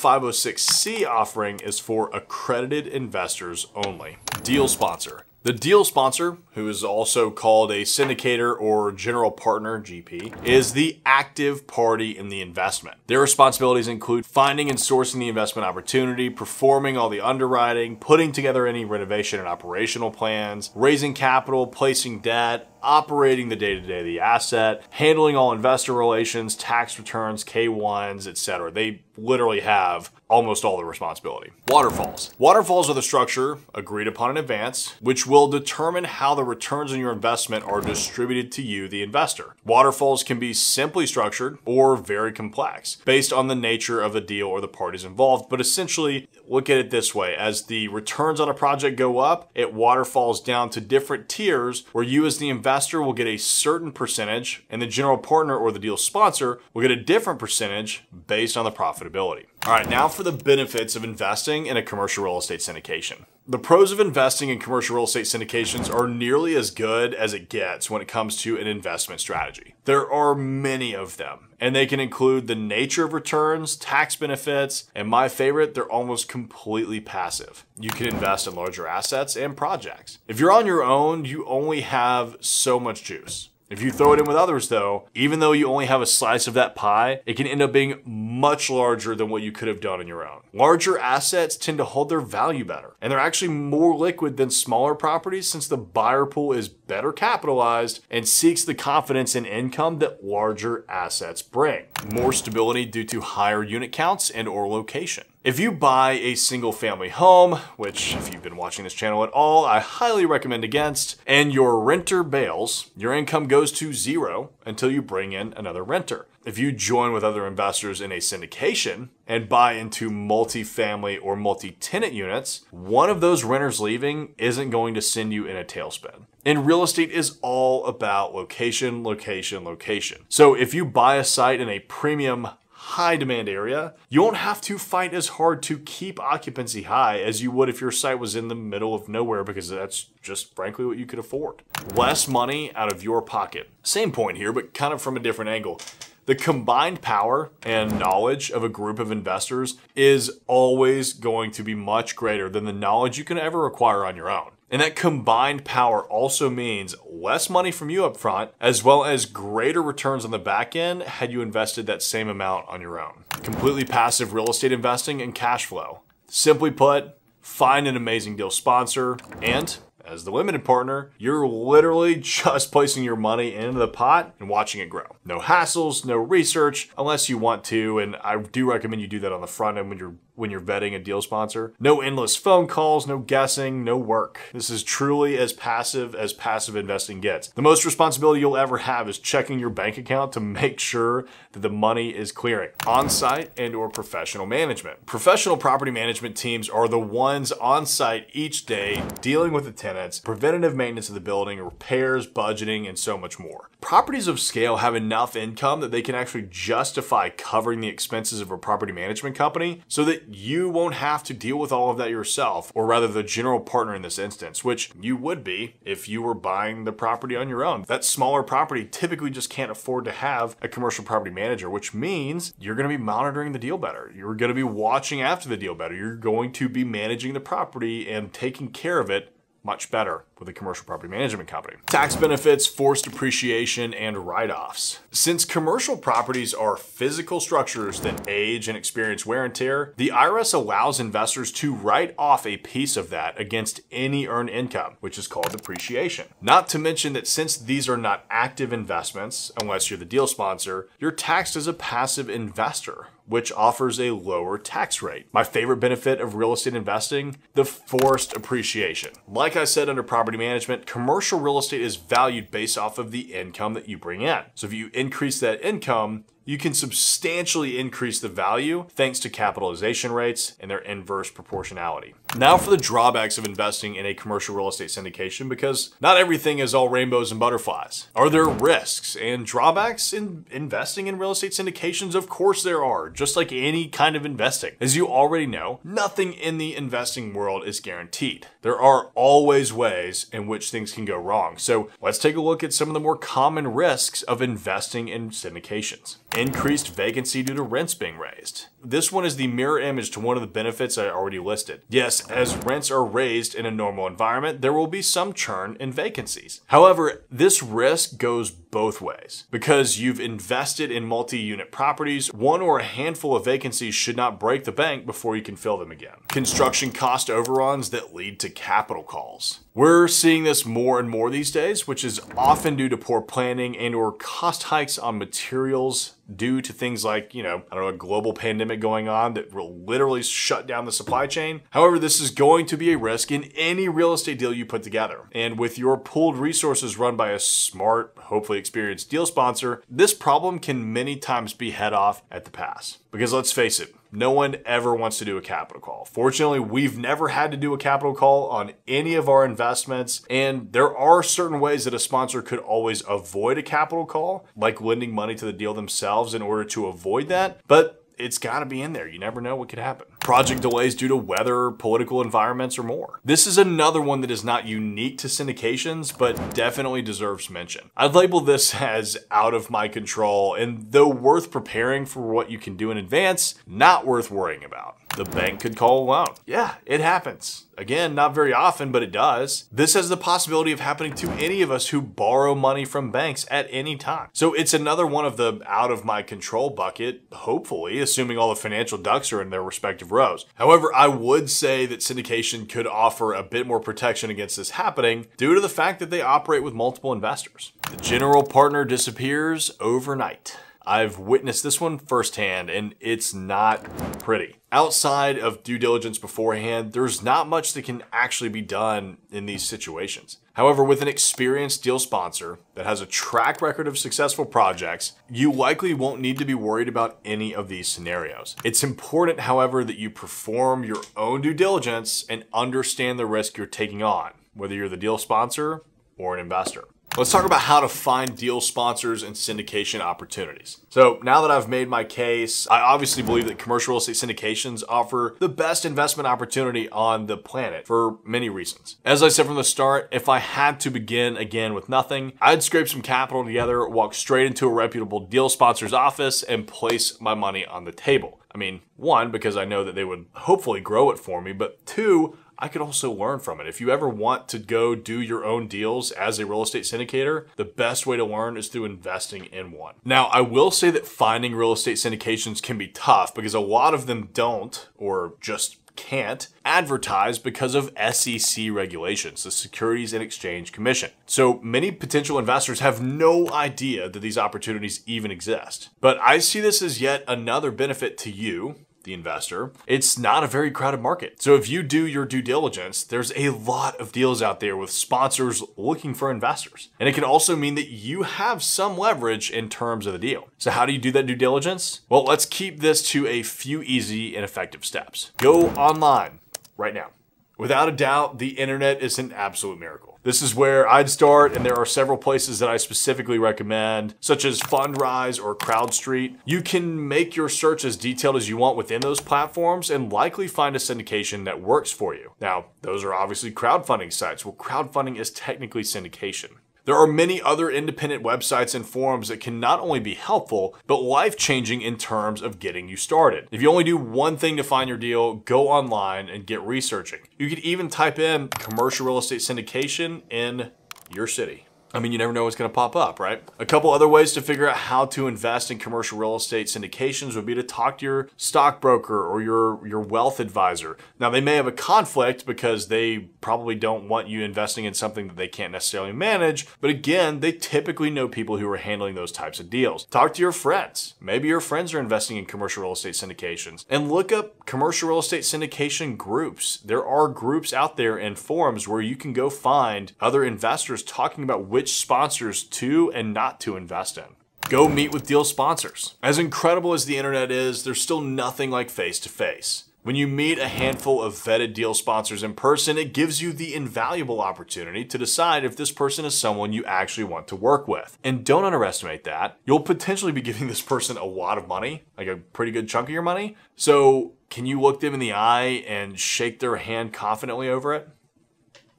506C 0.48 1.06
offering 1.06 1.60
is 1.60 1.78
for 1.78 2.08
accredited 2.14 2.86
investors 2.86 3.66
only. 3.74 4.16
Deal 4.42 4.68
sponsor. 4.68 5.24
The 5.44 5.52
deal 5.52 5.84
sponsor, 5.84 6.38
who 6.54 6.68
is 6.68 6.82
also 6.82 7.30
called 7.30 7.70
a 7.70 7.82
syndicator 7.82 8.58
or 8.58 8.92
general 8.92 9.30
partner 9.30 9.80
GP, 9.80 10.44
is 10.44 10.72
the 10.72 10.98
active 11.06 11.66
party 11.66 12.16
in 12.16 12.28
the 12.28 12.40
investment. 12.40 12.96
Their 13.06 13.20
responsibilities 13.20 13.88
include 13.88 14.26
finding 14.26 14.68
and 14.68 14.78
sourcing 14.78 15.20
the 15.20 15.28
investment 15.28 15.66
opportunity, 15.66 16.28
performing 16.28 16.96
all 16.96 17.08
the 17.08 17.20
underwriting, 17.20 17.96
putting 17.96 18.32
together 18.32 18.66
any 18.66 18.84
renovation 18.84 19.38
and 19.38 19.48
operational 19.48 20.10
plans, 20.10 20.70
raising 20.74 21.14
capital, 21.14 21.66
placing 21.66 22.20
debt, 22.20 22.68
operating 22.82 23.48
the 23.48 23.56
day-to-day 23.56 24.00
of 24.00 24.04
the 24.04 24.20
asset, 24.20 24.82
handling 24.90 25.36
all 25.36 25.52
investor 25.52 25.92
relations, 25.92 26.54
tax 26.56 26.98
returns, 26.98 27.44
K1s, 27.44 28.26
etc. 28.26 28.70
They 28.70 29.02
literally 29.16 29.60
have 29.60 30.12
almost 30.28 30.64
all 30.64 30.76
the 30.76 30.84
responsibility. 30.84 31.50
Waterfalls. 31.68 32.34
Waterfalls 32.38 32.88
are 32.88 32.94
the 32.94 33.02
structure 33.02 33.58
agreed 33.74 34.06
upon 34.06 34.27
in 34.30 34.36
advance, 34.36 34.94
which 35.00 35.26
will 35.26 35.48
determine 35.48 36.04
how 36.04 36.34
the 36.34 36.44
returns 36.44 36.92
on 36.92 36.98
your 36.98 37.12
investment 37.12 37.64
are 37.64 37.80
distributed 37.80 38.52
to 38.52 38.62
you, 38.62 38.88
the 38.88 39.02
investor. 39.02 39.54
Waterfalls 39.64 40.22
can 40.22 40.38
be 40.38 40.52
simply 40.52 41.06
structured 41.06 41.58
or 41.64 41.96
very 41.96 42.32
complex 42.32 42.96
based 43.04 43.32
on 43.32 43.48
the 43.48 43.54
nature 43.54 44.00
of 44.00 44.12
the 44.12 44.20
deal 44.20 44.46
or 44.46 44.60
the 44.60 44.68
parties 44.68 45.04
involved, 45.04 45.48
but 45.48 45.60
essentially 45.60 46.28
look 46.46 46.70
at 46.70 46.78
it 46.78 46.90
this 46.90 47.14
way 47.14 47.36
as 47.36 47.62
the 47.64 47.88
returns 47.88 48.40
on 48.40 48.48
a 48.48 48.54
project 48.54 48.96
go 48.96 49.18
up, 49.18 49.50
it 49.54 49.72
waterfalls 49.72 50.40
down 50.40 50.70
to 50.70 50.80
different 50.80 51.28
tiers 51.28 51.84
where 51.92 52.04
you, 52.04 52.26
as 52.26 52.38
the 52.38 52.48
investor, 52.48 53.02
will 53.02 53.12
get 53.12 53.26
a 53.26 53.36
certain 53.36 53.92
percentage, 53.92 54.64
and 54.70 54.80
the 54.80 54.86
general 54.86 55.18
partner 55.18 55.56
or 55.56 55.72
the 55.72 55.78
deal 55.78 55.96
sponsor 55.96 56.60
will 56.72 56.82
get 56.82 56.90
a 56.90 56.96
different 56.96 57.38
percentage 57.38 58.04
based 58.26 58.56
on 58.56 58.64
the 58.64 58.72
profitability. 58.72 59.46
All 59.66 59.72
right, 59.72 59.88
now 59.88 60.08
for 60.08 60.22
the 60.22 60.32
benefits 60.32 60.96
of 60.96 61.04
investing 61.04 61.66
in 61.66 61.76
a 61.76 61.82
commercial 61.82 62.24
real 62.24 62.38
estate 62.38 62.60
syndication. 62.60 63.24
The 63.46 63.58
pros 63.58 63.92
of 63.92 64.00
investing 64.00 64.50
in 64.50 64.60
commercial 64.60 64.96
real 64.96 65.04
estate 65.04 65.24
syndications 65.24 65.92
are 65.92 66.06
nearly 66.06 66.54
as 66.54 66.70
good 66.70 67.12
as 67.12 67.34
it 67.34 67.48
gets 67.48 67.90
when 67.90 68.00
it 68.00 68.08
comes 68.08 68.36
to 68.38 68.56
an 68.56 68.66
investment 68.66 69.20
strategy. 69.20 69.74
There 69.84 70.10
are 70.10 70.34
many 70.34 70.94
of 70.94 71.16
them, 71.16 71.48
and 71.60 71.74
they 71.74 71.86
can 71.86 71.98
include 71.98 72.46
the 72.46 72.54
nature 72.54 73.04
of 73.04 73.12
returns, 73.12 73.76
tax 73.76 74.16
benefits, 74.16 74.84
and 74.94 75.08
my 75.08 75.28
favorite, 75.28 75.74
they're 75.74 75.90
almost 75.90 76.28
completely 76.28 77.00
passive. 77.00 77.66
You 77.78 77.90
can 77.90 78.06
invest 78.06 78.46
in 78.46 78.54
larger 78.54 78.86
assets 78.86 79.36
and 79.36 79.56
projects. 79.56 80.18
If 80.28 80.38
you're 80.38 80.52
on 80.52 80.66
your 80.66 80.84
own, 80.84 81.24
you 81.24 81.44
only 81.46 81.80
have 81.80 82.36
so 82.40 82.78
much 82.78 83.02
juice. 83.02 83.50
If 83.70 83.82
you 83.82 83.90
throw 83.92 84.14
it 84.14 84.18
in 84.18 84.24
with 84.24 84.36
others 84.36 84.70
though, 84.70 85.08
even 85.14 85.40
though 85.40 85.52
you 85.52 85.68
only 85.68 85.86
have 85.86 86.00
a 86.00 86.06
slice 86.06 86.46
of 86.46 86.54
that 86.54 86.74
pie, 86.74 87.20
it 87.26 87.36
can 87.36 87.46
end 87.46 87.60
up 87.60 87.70
being 87.70 88.00
much 88.38 88.70
larger 88.70 89.14
than 89.14 89.28
what 89.28 89.42
you 89.42 89.52
could 89.52 89.68
have 89.68 89.80
done 89.80 90.00
on 90.00 90.06
your 90.06 90.26
own. 90.26 90.40
Larger 90.52 90.98
assets 90.98 91.56
tend 91.56 91.78
to 91.78 91.84
hold 91.84 92.08
their 92.08 92.20
value 92.20 92.64
better, 92.64 92.94
and 93.00 93.10
they're 93.10 93.18
actually 93.18 93.48
more 93.48 93.96
liquid 93.96 94.36
than 94.36 94.50
smaller 94.50 94.94
properties 94.94 95.48
since 95.50 95.66
the 95.66 95.76
buyer 95.76 96.26
pool 96.26 96.52
is 96.52 96.68
better 96.68 97.12
capitalized 97.12 98.00
and 98.10 98.28
seeks 98.28 98.64
the 98.64 98.74
confidence 98.74 99.34
in 99.34 99.44
income 99.44 99.98
that 99.98 100.24
larger 100.24 100.84
assets 100.88 101.42
bring. 101.42 101.86
More 102.12 102.32
stability 102.32 102.86
due 102.86 103.04
to 103.04 103.20
higher 103.20 103.62
unit 103.62 103.92
counts 103.92 104.30
and 104.30 104.48
or 104.48 104.68
location. 104.68 105.24
If 105.48 105.58
you 105.58 105.72
buy 105.72 106.12
a 106.12 106.34
single 106.34 106.72
family 106.72 107.08
home, 107.08 107.54
which 107.78 108.14
if 108.14 108.30
you've 108.30 108.42
been 108.42 108.58
watching 108.58 108.84
this 108.84 108.92
channel 108.92 109.24
at 109.24 109.30
all, 109.30 109.64
I 109.64 109.80
highly 109.80 110.26
recommend 110.26 110.62
against, 110.62 111.16
and 111.26 111.54
your 111.54 111.80
renter 111.80 112.22
bails, 112.22 112.90
your 112.94 113.14
income 113.14 113.48
goes 113.48 113.72
to 113.72 113.94
zero 113.94 114.50
until 114.66 114.90
you 114.90 115.00
bring 115.00 115.32
in 115.32 115.54
another 115.54 115.82
renter. 115.82 116.26
If 116.44 116.58
you 116.58 116.70
join 116.70 117.14
with 117.14 117.24
other 117.24 117.46
investors 117.46 118.02
in 118.02 118.12
a 118.12 118.18
syndication 118.18 119.08
and 119.26 119.48
buy 119.48 119.72
into 119.72 120.10
multi-family 120.10 121.16
or 121.16 121.34
multi-tenant 121.34 122.12
units, 122.12 122.66
one 122.70 123.08
of 123.08 123.22
those 123.22 123.42
renters 123.42 123.80
leaving 123.80 124.34
isn't 124.36 124.68
going 124.68 124.92
to 124.96 125.00
send 125.00 125.32
you 125.32 125.46
in 125.46 125.56
a 125.56 125.64
tailspin. 125.64 126.26
And 126.44 126.66
real 126.66 126.82
estate 126.82 127.10
is 127.10 127.38
all 127.40 127.86
about 127.86 128.34
location, 128.34 129.02
location, 129.02 129.64
location. 129.64 130.26
So 130.28 130.52
if 130.52 130.74
you 130.74 130.84
buy 130.84 131.16
a 131.16 131.24
site 131.24 131.62
in 131.62 131.70
a 131.70 131.80
premium 131.80 132.48
high 132.88 133.16
demand 133.16 133.50
area, 133.50 133.92
you 134.08 134.22
won't 134.22 134.38
have 134.38 134.62
to 134.62 134.78
fight 134.78 135.12
as 135.12 135.28
hard 135.28 135.62
to 135.62 135.78
keep 135.80 136.18
occupancy 136.18 136.84
high 136.84 137.18
as 137.20 137.42
you 137.42 137.50
would 137.50 137.68
if 137.68 137.82
your 137.82 137.92
site 137.92 138.18
was 138.18 138.34
in 138.34 138.48
the 138.48 138.54
middle 138.54 138.94
of 138.94 139.10
nowhere 139.10 139.44
because 139.44 139.68
that's 139.68 140.06
just 140.22 140.54
frankly 140.54 140.86
what 140.86 140.96
you 140.96 141.04
could 141.04 141.18
afford. 141.18 141.62
Less 141.94 142.26
money 142.26 142.74
out 142.74 142.90
of 142.90 143.02
your 143.02 143.20
pocket. 143.20 143.68
Same 143.82 144.10
point 144.10 144.38
here, 144.38 144.52
but 144.52 144.72
kind 144.72 144.94
of 144.94 145.02
from 145.02 145.18
a 145.18 145.20
different 145.20 145.50
angle. 145.50 145.80
The 146.24 146.34
combined 146.34 147.02
power 147.02 147.50
and 147.62 147.98
knowledge 147.98 148.50
of 148.50 148.64
a 148.64 148.68
group 148.70 148.98
of 148.98 149.10
investors 149.10 149.76
is 149.94 150.40
always 150.46 151.12
going 151.12 151.50
to 151.52 151.62
be 151.62 151.74
much 151.74 152.16
greater 152.16 152.48
than 152.48 152.64
the 152.64 152.72
knowledge 152.72 153.18
you 153.18 153.24
can 153.24 153.38
ever 153.38 153.66
acquire 153.66 154.04
on 154.04 154.16
your 154.16 154.30
own. 154.30 154.50
And 154.70 154.82
that 154.82 154.96
combined 154.96 155.64
power 155.64 156.04
also 156.04 156.50
means 156.50 156.94
less 157.08 157.48
money 157.48 157.70
from 157.70 157.90
you 157.90 158.04
up 158.04 158.16
front, 158.16 158.50
as 158.60 158.84
well 158.84 159.04
as 159.04 159.24
greater 159.24 159.82
returns 159.82 160.24
on 160.24 160.30
the 160.30 160.38
back 160.38 160.76
end 160.76 161.02
had 161.02 161.32
you 161.32 161.40
invested 161.40 161.86
that 161.86 162.02
same 162.02 162.28
amount 162.28 162.68
on 162.68 162.80
your 162.80 163.00
own. 163.00 163.24
Completely 163.42 163.84
passive 163.84 164.34
real 164.34 164.50
estate 164.50 164.72
investing 164.72 165.22
and 165.22 165.34
cash 165.34 165.64
flow. 165.64 166.02
Simply 166.26 166.70
put, 166.70 167.18
find 167.40 167.88
an 167.88 167.96
amazing 167.96 168.36
deal 168.36 168.50
sponsor 168.50 169.16
and 169.40 169.78
as 170.08 170.24
the 170.24 170.30
limited 170.30 170.64
partner, 170.64 171.10
you're 171.18 171.46
literally 171.46 172.14
just 172.20 172.72
placing 172.72 173.04
your 173.04 173.16
money 173.16 173.54
into 173.54 173.78
the 173.78 173.88
pot 173.88 174.34
and 174.40 174.48
watching 174.48 174.80
it 174.80 174.88
grow. 174.88 175.16
No 175.24 175.38
hassles, 175.38 176.04
no 176.04 176.16
research, 176.16 176.90
unless 176.96 177.28
you 177.28 177.36
want 177.38 177.62
to, 177.64 177.98
and 177.98 178.16
I 178.16 178.36
do 178.40 178.70
recommend 178.70 179.02
you 179.02 179.08
do 179.08 179.20
that 179.20 179.32
on 179.32 179.40
the 179.40 179.46
front 179.46 179.78
end 179.78 179.88
when 179.88 179.98
you're 179.98 180.14
when 180.38 180.50
you're 180.50 180.60
vetting 180.60 180.94
a 180.94 180.98
deal 180.98 181.20
sponsor. 181.20 181.74
No 181.80 182.00
endless 182.00 182.36
phone 182.36 182.66
calls, 182.66 183.06
no 183.06 183.18
guessing, 183.18 183.84
no 183.84 183.96
work. 183.96 184.40
This 184.52 184.70
is 184.70 184.82
truly 184.82 185.36
as 185.36 185.52
passive 185.52 186.14
as 186.14 186.32
passive 186.32 186.76
investing 186.76 187.20
gets. 187.20 187.48
The 187.48 187.62
most 187.62 187.84
responsibility 187.84 188.40
you'll 188.40 188.56
ever 188.56 188.78
have 188.78 189.08
is 189.08 189.18
checking 189.18 189.58
your 189.58 189.70
bank 189.70 189.98
account 189.98 190.32
to 190.32 190.40
make 190.40 190.78
sure 190.80 191.26
that 191.52 191.60
the 191.60 191.68
money 191.68 192.10
is 192.10 192.32
clearing. 192.32 192.70
On-site 192.86 193.50
and 193.58 193.74
or 193.74 193.88
professional 193.88 194.46
management. 194.46 195.06
Professional 195.06 195.56
property 195.56 195.90
management 195.90 196.36
teams 196.36 196.68
are 196.68 196.88
the 196.88 196.98
ones 196.98 197.52
on 197.52 197.86
site 197.86 198.28
each 198.32 198.66
day 198.66 199.02
dealing 199.20 199.52
with 199.52 199.64
the 199.64 199.72
tenants, 199.72 200.20
preventative 200.20 200.74
maintenance 200.74 201.08
of 201.08 201.14
the 201.14 201.20
building, 201.20 201.58
repairs, 201.58 202.26
budgeting, 202.26 202.88
and 202.88 202.98
so 202.98 203.18
much 203.18 203.38
more. 203.38 203.70
Properties 203.88 204.28
of 204.28 204.38
scale 204.38 204.76
have 204.76 204.94
enough 204.94 205.34
income 205.34 205.80
that 205.80 205.90
they 205.90 206.02
can 206.02 206.14
actually 206.14 206.46
justify 206.50 207.30
covering 207.30 207.80
the 207.80 207.88
expenses 207.88 208.38
of 208.42 208.50
a 208.50 208.58
property 208.58 208.92
management 208.92 209.34
company 209.34 209.80
so 209.88 210.04
that 210.04 210.28
you 210.28 210.68
won't 210.68 210.96
have 210.96 211.22
to 211.22 211.32
deal 211.32 211.56
with 211.56 211.72
all 211.72 211.90
of 211.90 211.96
that 211.96 212.10
yourself, 212.10 212.70
or 212.74 212.84
rather 212.84 213.08
the 213.08 213.22
general 213.22 213.60
partner 213.60 213.94
in 213.94 214.02
this 214.02 214.18
instance, 214.18 214.62
which 214.62 214.90
you 215.00 215.16
would 215.16 215.42
be 215.42 215.76
if 215.86 216.06
you 216.06 216.20
were 216.20 216.34
buying 216.34 216.84
the 216.84 216.92
property 216.92 217.34
on 217.34 217.48
your 217.48 217.64
own. 217.64 217.86
That 217.88 218.04
smaller 218.04 218.42
property 218.42 218.84
typically 218.84 219.30
just 219.30 219.48
can't 219.48 219.70
afford 219.70 220.04
to 220.04 220.12
have 220.12 220.54
a 220.60 220.68
commercial 220.68 221.02
property 221.02 221.30
manager, 221.30 221.70
which 221.70 221.94
means 221.94 222.52
you're 222.60 222.74
going 222.74 222.90
to 222.90 222.94
be 222.94 223.02
monitoring 223.02 223.52
the 223.52 223.58
deal 223.58 223.78
better. 223.78 224.12
You're 224.14 224.34
going 224.34 224.50
to 224.50 224.54
be 224.54 224.62
watching 224.62 225.22
after 225.22 225.48
the 225.48 225.56
deal 225.56 225.74
better. 225.74 225.94
You're 225.94 226.14
going 226.14 226.52
to 226.52 226.68
be 226.68 226.84
managing 226.84 227.32
the 227.32 227.40
property 227.40 228.06
and 228.06 228.34
taking 228.34 228.68
care 228.68 228.98
of 228.98 229.08
it 229.08 229.34
much 229.68 229.90
better 229.90 230.24
with 230.38 230.48
a 230.48 230.52
commercial 230.54 230.86
property 230.86 231.10
management 231.10 231.46
company. 231.46 231.76
Tax 231.88 232.16
benefits, 232.16 232.66
forced 232.66 233.04
depreciation, 233.04 233.92
and 233.92 234.16
write-offs. 234.16 235.00
Since 235.10 235.44
commercial 235.44 235.98
properties 235.98 236.54
are 236.54 236.78
physical 236.78 237.38
structures 237.38 238.00
that 238.00 238.26
age 238.26 238.66
and 238.66 238.78
experience 238.78 239.26
wear 239.26 239.44
and 239.44 239.54
tear, 239.54 239.92
the 239.98 240.08
IRS 240.08 240.54
allows 240.54 240.98
investors 240.98 241.52
to 241.52 241.74
write 241.74 242.14
off 242.16 242.46
a 242.46 242.56
piece 242.56 242.96
of 242.96 243.10
that 243.10 243.38
against 243.38 243.82
any 243.92 244.26
earned 244.26 244.48
income, 244.48 244.96
which 245.00 245.18
is 245.18 245.26
called 245.26 245.50
depreciation. 245.50 246.28
Not 246.40 246.66
to 246.68 246.78
mention 246.78 247.12
that 247.12 247.26
since 247.26 247.58
these 247.58 247.90
are 247.90 247.98
not 247.98 248.24
active 248.30 248.72
investments, 248.72 249.52
unless 249.60 249.90
you're 249.90 249.98
the 249.98 250.06
deal 250.06 250.26
sponsor, 250.26 250.88
you're 250.98 251.12
taxed 251.12 251.56
as 251.56 251.66
a 251.66 251.74
passive 251.74 252.30
investor, 252.30 253.08
which 253.28 253.52
offers 253.52 254.00
a 254.00 254.10
lower 254.10 254.58
tax 254.58 255.02
rate. 255.02 255.26
My 255.32 255.44
favorite 255.44 255.76
benefit 255.78 256.20
of 256.20 256.34
real 256.34 256.52
estate 256.52 256.74
investing, 256.74 257.36
the 257.54 257.64
forced 257.64 258.34
appreciation. 258.36 259.12
Like 259.26 259.56
I 259.56 259.64
said 259.64 259.88
under 259.88 260.02
property 260.02 260.38
management, 260.38 260.86
commercial 260.86 261.38
real 261.38 261.58
estate 261.58 261.82
is 261.82 261.96
valued 261.96 262.50
based 262.50 262.78
off 262.78 262.98
of 262.98 263.10
the 263.10 263.34
income 263.34 263.74
that 263.74 263.88
you 263.88 263.98
bring 263.98 264.22
in. 264.22 264.42
So 264.54 264.66
if 264.66 264.72
you 264.72 264.90
increase 264.94 265.40
that 265.40 265.62
income, 265.62 266.24
you 266.48 266.56
can 266.56 266.72
substantially 266.72 267.78
increase 267.78 268.20
the 268.20 268.28
value 268.28 268.86
thanks 268.88 269.18
to 269.18 269.28
capitalization 269.28 270.10
rates 270.12 270.56
and 270.58 270.70
their 270.70 270.78
inverse 270.78 271.30
proportionality. 271.30 272.14
Now 272.38 272.56
for 272.56 272.70
the 272.70 272.78
drawbacks 272.78 273.36
of 273.36 273.44
investing 273.44 273.96
in 273.96 274.06
a 274.06 274.14
commercial 274.14 274.56
real 274.56 274.68
estate 274.68 274.88
syndication 274.88 275.50
because 275.50 275.94
not 276.00 276.16
everything 276.16 276.58
is 276.58 276.74
all 276.74 276.88
rainbows 276.88 277.30
and 277.30 277.38
butterflies. 277.38 278.08
Are 278.16 278.30
there 278.30 278.46
risks 278.46 279.14
and 279.14 279.44
drawbacks 279.44 280.14
in 280.14 280.46
investing 280.50 281.06
in 281.06 281.18
real 281.18 281.32
estate 281.32 281.52
syndications? 281.52 282.14
Of 282.14 282.30
course 282.30 282.62
there 282.62 282.82
are, 282.82 283.10
just 283.10 283.36
like 283.36 283.52
any 283.52 283.86
kind 283.86 284.16
of 284.16 284.24
investing. 284.24 284.72
As 284.80 284.96
you 284.96 285.06
already 285.06 285.46
know, 285.46 285.80
nothing 285.84 286.32
in 286.32 286.56
the 286.56 286.74
investing 286.74 287.34
world 287.34 287.68
is 287.68 287.78
guaranteed. 287.78 288.46
There 288.62 288.80
are 288.80 289.10
always 289.14 289.70
ways 289.70 290.24
in 290.32 290.46
which 290.46 290.70
things 290.70 290.92
can 290.92 291.04
go 291.04 291.18
wrong. 291.18 291.58
So 291.58 291.90
let's 292.00 292.18
take 292.18 292.36
a 292.36 292.40
look 292.40 292.64
at 292.64 292.72
some 292.72 292.88
of 292.88 292.94
the 292.94 293.00
more 293.00 293.18
common 293.18 293.68
risks 293.74 294.22
of 294.22 294.40
investing 294.40 295.08
in 295.08 295.28
syndications. 295.28 296.16
Increased 296.36 296.94
vacancy 296.94 297.42
due 297.42 297.54
to 297.54 297.62
rents 297.62 297.94
being 297.94 298.18
raised. 298.18 298.66
This 298.84 299.10
one 299.10 299.24
is 299.24 299.36
the 299.36 299.48
mirror 299.48 299.80
image 299.80 300.10
to 300.12 300.20
one 300.20 300.36
of 300.36 300.40
the 300.40 300.46
benefits 300.46 300.96
I 300.96 301.08
already 301.08 301.38
listed. 301.38 301.82
Yes, 301.88 302.28
as 302.30 302.56
rents 302.56 302.90
are 302.90 303.04
raised 303.04 303.54
in 303.54 303.66
a 303.66 303.70
normal 303.70 304.06
environment, 304.06 304.60
there 304.60 304.72
will 304.72 304.86
be 304.86 305.02
some 305.02 305.32
churn 305.32 305.76
in 305.80 305.90
vacancies. 305.90 306.60
However, 306.66 307.24
this 307.30 307.62
risk 307.62 308.18
goes 308.18 308.50
both 308.50 309.00
ways. 309.00 309.44
Because 309.50 309.98
you've 309.98 310.20
invested 310.20 310.92
in 310.92 311.04
multi-unit 311.04 311.72
properties, 311.72 312.32
one 312.32 312.60
or 312.60 312.78
a 312.78 312.84
handful 312.84 313.34
of 313.34 313.44
vacancies 313.44 313.94
should 313.94 314.16
not 314.16 314.38
break 314.38 314.64
the 314.64 314.72
bank 314.72 315.06
before 315.06 315.36
you 315.36 315.42
can 315.42 315.56
fill 315.56 315.78
them 315.78 315.90
again. 315.90 316.16
Construction 316.28 316.92
cost 316.92 317.30
overruns 317.30 317.90
that 317.90 318.14
lead 318.14 318.38
to 318.40 318.50
capital 318.50 319.02
calls. 319.02 319.60
We're 319.78 320.08
seeing 320.08 320.42
this 320.42 320.66
more 320.66 320.98
and 320.98 321.08
more 321.08 321.30
these 321.30 321.52
days, 321.52 321.86
which 321.86 322.02
is 322.04 322.20
often 322.36 322.74
due 322.74 322.88
to 322.88 322.96
poor 322.96 323.22
planning 323.22 323.78
and 323.78 323.94
or 323.94 324.10
cost 324.10 324.64
hikes 324.64 324.98
on 324.98 325.18
materials 325.18 326.14
due 326.34 326.60
to 326.62 326.72
things 326.72 327.04
like, 327.04 327.32
you 327.32 327.44
know, 327.44 327.62
I 327.70 327.76
don't 327.76 327.84
know, 327.84 327.88
a 327.90 327.92
global 327.92 328.32
pandemic 328.32 328.80
going 328.80 329.08
on 329.08 329.34
that 329.34 329.54
will 329.54 329.72
literally 329.72 330.24
shut 330.24 330.66
down 330.66 330.84
the 330.84 330.90
supply 330.90 331.28
chain. 331.28 331.60
However, 331.70 331.96
this 331.96 332.20
is 332.20 332.32
going 332.32 332.66
to 332.66 332.76
be 332.76 332.92
a 332.92 332.98
risk 332.98 333.30
in 333.30 333.44
any 333.54 333.88
real 333.88 334.12
estate 334.12 334.40
deal 334.40 334.52
you 334.52 334.66
put 334.66 334.82
together. 334.82 335.28
And 335.30 335.60
with 335.60 335.78
your 335.78 335.96
pooled 335.96 336.38
resources 336.38 336.98
run 336.98 337.16
by 337.16 337.30
a 337.30 337.38
smart, 337.38 338.14
hopefully 338.18 338.58
experienced 338.58 339.10
deal 339.10 339.26
sponsor, 339.26 339.84
this 339.88 340.12
problem 340.12 340.58
can 340.58 340.92
many 340.92 341.14
times 341.14 341.54
be 341.54 341.70
head 341.70 341.92
off 341.92 342.22
at 342.32 342.44
the 342.44 342.50
pass. 342.50 342.98
Because 343.12 343.32
let's 343.32 343.52
face 343.52 343.78
it, 343.78 343.94
no 344.10 344.30
one 344.30 344.56
ever 344.64 344.94
wants 344.94 345.18
to 345.18 345.24
do 345.24 345.36
a 345.36 345.42
capital 345.42 345.80
call. 345.80 346.04
Fortunately, 346.04 346.60
we've 346.60 346.98
never 346.98 347.28
had 347.28 347.50
to 347.50 347.56
do 347.56 347.74
a 347.74 347.78
capital 347.78 348.14
call 348.14 348.48
on 348.48 348.72
any 348.86 349.14
of 349.14 349.28
our 349.28 349.44
investments, 349.44 350.22
and 350.30 350.72
there 350.72 350.96
are 350.96 351.22
certain 351.22 351.60
ways 351.60 351.84
that 351.84 351.94
a 351.94 351.98
sponsor 351.98 352.42
could 352.42 352.58
always 352.58 353.02
avoid 353.08 353.58
a 353.58 353.62
capital 353.62 354.06
call, 354.06 354.46
like 354.56 354.80
lending 354.80 355.14
money 355.14 355.34
to 355.34 355.44
the 355.44 355.52
deal 355.52 355.74
themselves 355.74 356.34
in 356.34 356.42
order 356.42 356.64
to 356.64 356.86
avoid 356.86 357.28
that. 357.28 357.60
But 357.66 358.04
it's 358.18 358.38
got 358.38 358.60
to 358.60 358.66
be 358.66 358.82
in 358.82 358.92
there. 358.92 359.08
You 359.08 359.18
never 359.18 359.40
know 359.40 359.56
what 359.56 359.68
could 359.68 359.78
happen. 359.78 360.06
Project 360.28 360.60
delays 360.60 360.94
due 360.94 361.08
to 361.08 361.16
weather, 361.16 361.70
political 361.70 362.20
environments, 362.20 362.78
or 362.78 362.82
more. 362.82 363.18
This 363.24 363.46
is 363.46 363.56
another 363.56 364.02
one 364.02 364.20
that 364.20 364.30
is 364.30 364.44
not 364.44 364.66
unique 364.66 365.16
to 365.20 365.26
syndications, 365.26 366.12
but 366.16 366.54
definitely 366.54 367.00
deserves 367.00 367.48
mention. 367.48 367.90
I'd 367.96 368.14
label 368.14 368.42
this 368.42 368.74
as 368.78 369.16
out 369.30 369.54
of 369.54 369.70
my 369.70 369.88
control, 369.88 370.52
and 370.52 370.92
though 370.92 371.08
worth 371.08 371.50
preparing 371.50 372.04
for 372.04 372.20
what 372.20 372.50
you 372.50 372.58
can 372.58 372.76
do 372.76 372.90
in 372.90 372.98
advance, 372.98 373.54
not 373.66 374.06
worth 374.06 374.30
worrying 374.30 374.64
about. 374.64 374.98
The 375.18 375.24
bank 375.24 375.58
could 375.58 375.76
call 375.76 376.04
a 376.04 376.06
loan. 376.08 376.26
Yeah, 376.46 376.76
it 376.86 377.00
happens. 377.00 377.66
Again, 377.76 378.14
not 378.14 378.36
very 378.36 378.52
often, 378.52 378.92
but 378.92 379.02
it 379.02 379.10
does. 379.10 379.64
This 379.72 379.94
has 379.94 380.08
the 380.08 380.16
possibility 380.16 380.70
of 380.70 380.78
happening 380.78 381.12
to 381.14 381.28
any 381.32 381.60
of 381.60 381.72
us 381.72 381.88
who 381.88 382.00
borrow 382.00 382.54
money 382.54 382.84
from 382.84 383.10
banks 383.10 383.44
at 383.50 383.66
any 383.68 383.96
time. 383.96 384.28
So 384.32 384.54
it's 384.54 384.72
another 384.72 385.08
one 385.08 385.24
of 385.24 385.36
the 385.36 385.60
out 385.66 385.90
of 385.90 386.04
my 386.04 386.22
control 386.22 386.70
bucket, 386.70 387.22
hopefully, 387.32 387.98
assuming 387.98 388.38
all 388.38 388.50
the 388.50 388.54
financial 388.54 388.96
ducks 388.96 389.32
are 389.32 389.42
in 389.42 389.50
their 389.50 389.60
respective 389.60 390.12
rows. 390.12 390.46
However, 390.54 390.94
I 390.94 391.08
would 391.08 391.50
say 391.50 391.84
that 391.86 391.98
syndication 391.98 392.68
could 392.68 392.86
offer 392.86 393.34
a 393.34 393.42
bit 393.42 393.66
more 393.66 393.80
protection 393.80 394.30
against 394.30 394.56
this 394.56 394.70
happening 394.70 395.26
due 395.36 395.52
to 395.52 395.60
the 395.60 395.68
fact 395.68 395.98
that 395.98 396.10
they 396.10 396.22
operate 396.22 396.62
with 396.62 396.74
multiple 396.74 397.12
investors. 397.12 397.72
The 397.90 397.96
general 397.96 398.44
partner 398.44 398.84
disappears 398.84 399.72
overnight. 399.80 400.56
I've 400.88 401.18
witnessed 401.18 401.62
this 401.62 401.82
one 401.82 401.98
firsthand 401.98 402.70
and 402.70 402.94
it's 402.98 403.34
not 403.34 403.84
pretty. 404.20 404.56
Outside 404.72 405.38
of 405.38 405.62
due 405.62 405.78
diligence 405.78 406.16
beforehand, 406.16 406.94
there's 406.94 407.22
not 407.22 407.46
much 407.46 407.74
that 407.74 407.84
can 407.84 408.02
actually 408.10 408.48
be 408.48 408.62
done 408.62 409.18
in 409.30 409.44
these 409.44 409.62
situations. 409.62 410.38
However, 410.54 410.82
with 410.82 411.02
an 411.02 411.08
experienced 411.08 411.82
deal 411.82 411.98
sponsor 411.98 412.58
that 412.74 412.86
has 412.86 413.02
a 413.02 413.06
track 413.06 413.60
record 413.60 413.86
of 413.86 413.98
successful 413.98 414.46
projects, 414.46 415.12
you 415.30 415.52
likely 415.52 415.92
won't 415.92 416.22
need 416.22 416.38
to 416.38 416.46
be 416.46 416.54
worried 416.54 416.88
about 416.88 417.18
any 417.22 417.54
of 417.54 417.68
these 417.68 417.86
scenarios. 417.86 418.56
It's 418.64 418.82
important, 418.82 419.40
however, 419.40 419.84
that 419.84 419.98
you 419.98 420.08
perform 420.08 420.84
your 420.84 421.02
own 421.18 421.42
due 421.42 421.54
diligence 421.54 422.24
and 422.30 422.46
understand 422.54 423.18
the 423.18 423.26
risk 423.26 423.58
you're 423.58 423.66
taking 423.66 424.02
on, 424.02 424.32
whether 424.54 424.74
you're 424.74 424.88
the 424.88 424.96
deal 424.96 425.18
sponsor 425.18 425.82
or 426.16 426.34
an 426.34 426.40
investor. 426.40 426.84
Let's 427.16 427.32
talk 427.32 427.44
about 427.44 427.62
how 427.62 427.80
to 427.80 427.88
find 427.88 428.36
deal 428.36 428.60
sponsors 428.60 429.24
and 429.24 429.34
syndication 429.34 430.00
opportunities. 430.00 430.78
So 430.88 431.18
now 431.24 431.40
that 431.40 431.50
I've 431.50 431.68
made 431.68 431.88
my 431.88 432.04
case, 432.04 432.68
I 432.70 432.80
obviously 432.80 433.24
believe 433.24 433.48
that 433.48 433.58
commercial 433.58 433.92
real 433.92 433.98
estate 433.98 434.14
syndications 434.14 434.84
offer 434.88 435.36
the 435.40 435.48
best 435.48 435.84
investment 435.84 436.28
opportunity 436.28 436.88
on 436.90 437.26
the 437.26 437.36
planet 437.36 437.88
for 437.88 438.18
many 438.24 438.48
reasons. 438.48 438.98
As 439.04 439.22
I 439.22 439.28
said 439.28 439.46
from 439.46 439.56
the 439.56 439.64
start, 439.64 440.08
if 440.12 440.28
I 440.28 440.38
had 440.38 440.78
to 440.80 440.90
begin 440.90 441.36
again 441.36 441.74
with 441.74 441.88
nothing, 441.88 442.34
I'd 442.40 442.62
scrape 442.62 442.88
some 442.88 443.02
capital 443.02 443.44
together, 443.44 443.88
walk 443.88 444.14
straight 444.14 444.46
into 444.46 444.66
a 444.68 444.72
reputable 444.72 445.20
deal 445.20 445.48
sponsor's 445.48 445.92
office, 445.92 446.44
and 446.44 446.68
place 446.68 447.20
my 447.20 447.34
money 447.34 447.66
on 447.66 447.84
the 447.84 447.92
table. 447.92 448.40
I 448.54 448.58
mean, 448.58 448.80
one, 448.96 449.30
because 449.30 449.56
I 449.56 449.64
know 449.64 449.84
that 449.84 449.94
they 449.94 450.04
would 450.04 450.26
hopefully 450.32 450.80
grow 450.80 451.10
it 451.10 451.18
for 451.18 451.42
me, 451.42 451.52
but 451.52 451.84
two, 451.84 452.36
I 452.58 452.68
could 452.68 452.82
also 452.82 453.12
learn 453.12 453.38
from 453.38 453.60
it. 453.60 453.68
If 453.68 453.80
you 453.80 453.90
ever 453.90 454.08
want 454.08 454.48
to 454.48 454.58
go 454.58 454.94
do 454.94 455.20
your 455.20 455.44
own 455.44 455.68
deals 455.68 456.10
as 456.10 456.38
a 456.38 456.46
real 456.46 456.62
estate 456.62 456.82
syndicator, 456.82 457.46
the 457.56 457.64
best 457.64 458.06
way 458.06 458.16
to 458.16 458.24
learn 458.24 458.56
is 458.56 458.68
through 458.68 458.86
investing 458.86 459.44
in 459.46 459.70
one. 459.70 459.94
Now, 460.04 460.26
I 460.26 460.40
will 460.40 460.70
say 460.70 460.90
that 460.90 461.06
finding 461.06 461.54
real 461.54 461.72
estate 461.72 461.96
syndications 461.96 462.62
can 462.62 462.76
be 462.76 462.88
tough 462.88 463.34
because 463.34 463.54
a 463.54 463.60
lot 463.60 463.94
of 463.94 464.06
them 464.06 464.30
don't 464.32 464.88
or 464.96 465.34
just 465.40 465.76
can't 465.98 466.46
advertise 466.64 467.40
because 467.40 467.74
of 467.74 467.92
SEC 468.12 468.70
regulations, 468.70 469.42
the 469.42 469.50
Securities 469.50 470.12
and 470.12 470.22
Exchange 470.22 470.70
Commission. 470.70 471.10
So 471.26 471.58
many 471.60 471.90
potential 471.90 472.38
investors 472.38 472.78
have 472.78 473.02
no 473.02 473.50
idea 473.50 474.08
that 474.08 474.20
these 474.20 474.38
opportunities 474.38 475.02
even 475.06 475.32
exist. 475.32 475.90
But 476.00 476.18
I 476.20 476.38
see 476.38 476.60
this 476.60 476.82
as 476.82 477.00
yet 477.00 477.24
another 477.26 477.72
benefit 477.72 478.16
to 478.18 478.30
you, 478.30 478.76
the 479.08 479.14
investor, 479.14 479.72
it's 479.86 480.18
not 480.18 480.44
a 480.44 480.46
very 480.46 480.70
crowded 480.70 481.00
market. 481.00 481.42
So 481.42 481.56
if 481.56 481.68
you 481.68 481.82
do 481.82 482.06
your 482.06 482.26
due 482.26 482.42
diligence, 482.42 483.02
there's 483.02 483.32
a 483.34 483.48
lot 483.48 483.98
of 484.00 484.12
deals 484.12 484.42
out 484.42 484.60
there 484.60 484.76
with 484.76 484.90
sponsors 484.90 485.62
looking 485.76 486.14
for 486.14 486.30
investors. 486.30 486.90
And 487.00 487.08
it 487.08 487.14
can 487.14 487.24
also 487.24 487.56
mean 487.56 487.74
that 487.74 487.88
you 487.88 488.22
have 488.22 488.62
some 488.62 488.96
leverage 488.96 489.50
in 489.50 489.68
terms 489.68 490.06
of 490.06 490.12
the 490.12 490.18
deal. 490.18 490.48
So 490.58 490.70
how 490.70 490.86
do 490.86 490.92
you 490.92 490.98
do 490.98 491.10
that 491.12 491.26
due 491.26 491.34
diligence? 491.34 492.02
Well, 492.08 492.24
let's 492.24 492.46
keep 492.46 492.80
this 492.80 493.02
to 493.10 493.26
a 493.26 493.42
few 493.42 493.82
easy 493.82 494.36
and 494.36 494.44
effective 494.44 494.84
steps. 494.84 495.32
Go 495.38 495.70
online 495.70 496.38
right 496.76 496.94
now. 496.94 497.08
Without 497.56 497.88
a 497.88 497.92
doubt, 497.92 498.38
the 498.38 498.50
internet 498.50 499.02
is 499.02 499.18
an 499.18 499.32
absolute 499.32 499.80
miracle. 499.80 500.07
This 500.24 500.42
is 500.42 500.54
where 500.54 500.88
I'd 500.88 501.08
start, 501.08 501.54
and 501.54 501.64
there 501.64 501.76
are 501.76 501.86
several 501.86 502.18
places 502.18 502.58
that 502.58 502.68
I 502.68 502.76
specifically 502.76 503.38
recommend, 503.38 504.14
such 504.20 504.44
as 504.44 504.60
Fundrise 504.60 505.42
or 505.42 505.54
CrowdStreet. 505.54 506.38
You 506.44 506.60
can 506.60 507.06
make 507.06 507.36
your 507.36 507.48
search 507.48 507.84
as 507.84 507.96
detailed 507.96 508.36
as 508.36 508.48
you 508.48 508.56
want 508.56 508.76
within 508.76 509.00
those 509.00 509.20
platforms 509.20 509.90
and 509.90 510.12
likely 510.12 510.48
find 510.48 510.74
a 510.74 510.80
syndication 510.80 511.44
that 511.44 511.62
works 511.62 511.92
for 511.92 512.14
you. 512.14 512.32
Now, 512.40 512.66
those 512.82 513.04
are 513.04 513.14
obviously 513.14 513.52
crowdfunding 513.52 514.12
sites. 514.12 514.44
Well, 514.44 514.54
crowdfunding 514.54 515.18
is 515.18 515.30
technically 515.30 515.82
syndication. 515.82 516.56
There 516.88 516.96
are 516.96 517.06
many 517.06 517.42
other 517.42 517.70
independent 517.70 518.22
websites 518.22 518.74
and 518.74 518.86
forums 518.86 519.28
that 519.28 519.40
can 519.40 519.60
not 519.60 519.78
only 519.78 520.00
be 520.00 520.14
helpful, 520.14 520.74
but 520.86 521.02
life 521.02 521.36
changing 521.36 521.82
in 521.82 521.98
terms 521.98 522.40
of 522.40 522.58
getting 522.58 522.88
you 522.88 522.96
started. 522.96 523.46
If 523.50 523.60
you 523.60 523.68
only 523.68 523.84
do 523.84 523.98
one 523.98 524.38
thing 524.38 524.56
to 524.56 524.64
find 524.64 524.88
your 524.88 524.96
deal, 524.96 525.34
go 525.34 525.68
online 525.68 526.30
and 526.30 526.46
get 526.46 526.62
researching. 526.62 527.18
You 527.36 527.50
could 527.50 527.58
even 527.58 527.90
type 527.90 528.18
in 528.18 528.48
commercial 528.48 529.04
real 529.04 529.18
estate 529.18 529.40
syndication 529.40 530.22
in 530.30 530.70
your 531.12 531.26
city. 531.26 531.67
I 531.94 532.00
mean, 532.00 532.12
you 532.12 532.18
never 532.18 532.32
know 532.32 532.44
what's 532.44 532.56
going 532.56 532.70
to 532.70 532.74
pop 532.74 532.94
up, 532.94 533.18
right? 533.18 533.42
A 533.58 533.66
couple 533.66 533.90
other 533.90 534.08
ways 534.08 534.32
to 534.34 534.42
figure 534.42 534.68
out 534.68 534.76
how 534.76 535.06
to 535.06 535.26
invest 535.26 535.70
in 535.70 535.78
commercial 535.78 536.18
real 536.18 536.36
estate 536.36 536.66
syndications 536.66 537.34
would 537.34 537.46
be 537.46 537.54
to 537.54 537.62
talk 537.62 537.98
to 537.98 538.04
your 538.04 538.28
stockbroker 538.36 539.26
or 539.26 539.40
your, 539.40 539.86
your 539.86 540.00
wealth 540.00 540.38
advisor. 540.38 540.96
Now, 541.18 541.30
they 541.30 541.40
may 541.40 541.56
have 541.56 541.66
a 541.66 541.72
conflict 541.72 542.44
because 542.44 542.88
they 542.88 543.18
probably 543.40 543.74
don't 543.74 544.08
want 544.08 544.28
you 544.28 544.42
investing 544.42 544.84
in 544.84 544.94
something 544.94 545.28
that 545.28 545.36
they 545.36 545.48
can't 545.48 545.72
necessarily 545.72 546.12
manage, 546.12 546.66
but 546.80 546.90
again, 546.90 547.40
they 547.40 547.52
typically 547.52 548.10
know 548.10 548.28
people 548.28 548.58
who 548.58 548.70
are 548.70 548.76
handling 548.76 549.14
those 549.14 549.32
types 549.32 549.58
of 549.58 549.70
deals. 549.70 550.04
Talk 550.06 550.34
to 550.34 550.42
your 550.42 550.52
friends. 550.52 551.14
Maybe 551.20 551.48
your 551.48 551.60
friends 551.60 551.94
are 551.94 552.00
investing 552.00 552.36
in 552.36 552.44
commercial 552.44 552.82
real 552.82 552.92
estate 552.92 553.14
syndications 553.14 553.84
and 553.88 554.10
look 554.10 554.32
up 554.32 554.66
commercial 554.66 555.08
real 555.08 555.20
estate 555.20 555.42
syndication 555.42 556.16
groups. 556.16 556.78
There 556.78 557.04
are 557.04 557.28
groups 557.28 557.72
out 557.72 557.96
there 557.96 558.16
and 558.18 558.38
forums 558.38 558.86
where 558.86 559.00
you 559.00 559.16
can 559.16 559.32
go 559.32 559.48
find 559.48 560.12
other 560.20 560.44
investors 560.44 561.02
talking 561.02 561.44
about 561.44 561.66
which 561.78 561.96
sponsors 561.96 562.64
to 562.64 563.12
and 563.12 563.32
not 563.32 563.60
to 563.60 563.76
invest 563.76 564.18
in. 564.18 564.24
Go 564.68 564.88
meet 564.88 565.12
with 565.12 565.28
deal 565.28 565.44
sponsors. 565.44 566.16
As 566.20 566.36
incredible 566.36 566.92
as 566.92 567.04
the 567.04 567.16
internet 567.16 567.52
is, 567.52 567.84
there's 567.84 568.00
still 568.00 568.20
nothing 568.20 568.68
like 568.68 568.90
face 568.90 569.20
to 569.20 569.28
face. 569.28 569.84
When 570.02 570.16
you 570.16 570.26
meet 570.26 570.58
a 570.58 570.66
handful 570.66 571.22
of 571.22 571.34
vetted 571.34 571.74
deal 571.74 571.94
sponsors 571.94 572.42
in 572.42 572.54
person, 572.54 572.98
it 572.98 573.12
gives 573.12 573.40
you 573.40 573.52
the 573.52 573.76
invaluable 573.76 574.40
opportunity 574.40 575.04
to 575.04 575.18
decide 575.18 575.64
if 575.64 575.76
this 575.76 575.92
person 575.92 576.24
is 576.24 576.36
someone 576.36 576.72
you 576.72 576.84
actually 576.84 577.22
want 577.22 577.46
to 577.46 577.54
work 577.54 577.86
with. 577.86 578.18
And 578.24 578.44
don't 578.44 578.64
underestimate 578.64 579.22
that. 579.22 579.56
You'll 579.64 579.78
potentially 579.78 580.32
be 580.32 580.40
giving 580.40 580.66
this 580.66 580.82
person 580.82 581.16
a 581.16 581.24
lot 581.24 581.58
of 581.58 581.68
money, 581.68 582.02
like 582.16 582.26
a 582.26 582.38
pretty 582.38 582.72
good 582.72 582.88
chunk 582.88 583.06
of 583.06 583.12
your 583.12 583.22
money. 583.22 583.56
So, 583.76 584.32
can 584.50 584.66
you 584.66 584.80
look 584.80 584.98
them 584.98 585.14
in 585.14 585.20
the 585.20 585.32
eye 585.32 585.84
and 585.86 586.18
shake 586.18 586.58
their 586.58 586.74
hand 586.74 587.12
confidently 587.12 587.68
over 587.68 587.94
it? 587.94 588.08